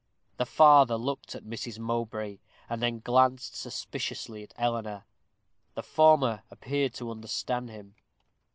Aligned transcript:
The 0.37 0.47
father 0.47 0.95
looked 0.97 1.35
at 1.35 1.43
Mrs. 1.45 1.77
Mowbray, 1.77 2.39
and 2.67 2.81
then 2.81 3.01
glanced 3.01 3.55
suspiciously 3.55 4.41
at 4.41 4.51
Eleanor. 4.57 5.05
The 5.75 5.83
former 5.83 6.41
appeared 6.49 6.95
to 6.95 7.11
understand 7.11 7.69
him. 7.69 7.93